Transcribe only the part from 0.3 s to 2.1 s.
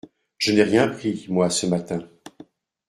Je n’ai rien pris, moi, ce matin!